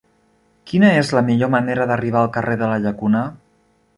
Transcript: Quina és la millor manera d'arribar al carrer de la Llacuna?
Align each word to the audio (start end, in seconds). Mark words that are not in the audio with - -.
Quina 0.71 0.89
és 1.01 1.11
la 1.17 1.21
millor 1.27 1.51
manera 1.57 1.87
d'arribar 1.91 2.23
al 2.23 2.33
carrer 2.39 2.57
de 2.65 2.69
la 2.73 2.83
Llacuna? 2.87 3.21